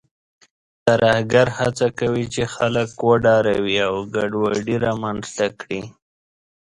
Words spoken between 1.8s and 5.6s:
کوي چې خلک وډاروي او ګډوډي رامنځته